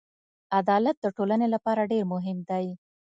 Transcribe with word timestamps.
عدالت 0.59 0.95
د 1.01 1.05
ټولنې 1.17 1.47
لپاره 1.55 1.89
ډېر 1.91 2.03
مهم 2.13 2.37
دی. 2.49 2.67